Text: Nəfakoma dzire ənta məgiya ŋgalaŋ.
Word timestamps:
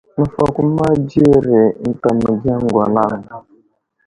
Nəfakoma 0.17 0.85
dzire 1.07 1.59
ənta 1.83 2.09
məgiya 2.21 2.55
ŋgalaŋ. 2.65 3.15